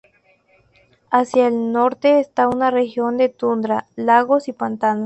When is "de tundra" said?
3.17-3.85